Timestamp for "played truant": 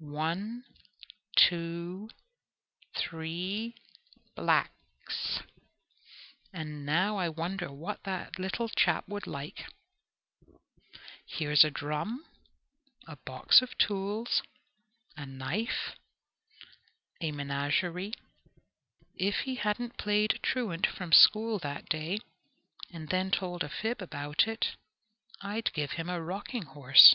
19.98-20.84